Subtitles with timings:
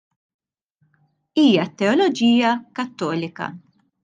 [1.41, 2.51] Hija t-teoloġija
[2.81, 3.47] Kattolika.